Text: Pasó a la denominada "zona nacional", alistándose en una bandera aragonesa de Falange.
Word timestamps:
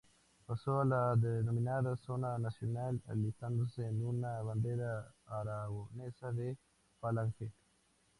Pasó 0.47 0.81
a 0.81 0.85
la 0.85 1.15
denominada 1.15 1.95
"zona 1.95 2.35
nacional", 2.39 2.99
alistándose 3.07 3.85
en 3.87 4.03
una 4.03 4.41
bandera 4.41 5.13
aragonesa 5.27 6.31
de 6.31 6.57
Falange. 6.99 7.51